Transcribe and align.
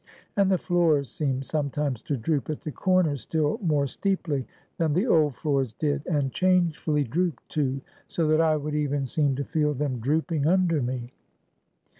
And 0.35 0.49
the 0.49 0.57
floors 0.57 1.11
seemed 1.11 1.45
sometimes 1.45 2.01
to 2.01 2.17
droop 2.17 2.49
at 2.49 2.61
the 2.61 2.71
corners 2.71 3.21
still 3.21 3.59
more 3.61 3.85
steeply 3.85 4.47
than 4.79 4.93
the 4.93 5.05
old 5.05 5.35
floors 5.35 5.73
did; 5.73 6.03
and 6.07 6.31
changefully 6.31 7.03
drooped 7.03 7.47
too, 7.49 7.81
so 8.07 8.27
that 8.29 8.41
I 8.41 8.55
would 8.57 8.73
even 8.73 9.05
seem 9.05 9.35
to 9.35 9.43
feel 9.43 9.75
them 9.75 9.99
drooping 9.99 10.47
under 10.47 10.81
me. 10.81 11.11